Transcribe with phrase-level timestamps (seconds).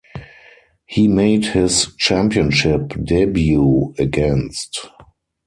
[0.87, 4.87] He made his championship debut against.